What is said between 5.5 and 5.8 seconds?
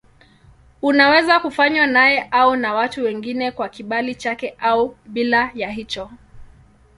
ya